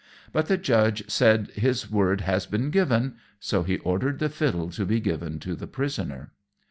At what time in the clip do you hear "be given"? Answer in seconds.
4.83-5.37